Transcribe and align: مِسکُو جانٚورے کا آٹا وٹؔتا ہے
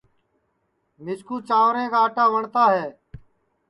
مِسکُو 1.03 1.35
جانٚورے 1.47 1.85
کا 1.91 1.99
آٹا 2.05 2.25
وٹؔتا 2.33 2.63
ہے 2.75 2.87